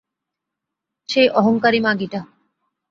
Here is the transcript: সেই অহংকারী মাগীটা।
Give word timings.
সেই 1.09 1.27
অহংকারী 1.29 1.79
মাগীটা। 1.79 2.19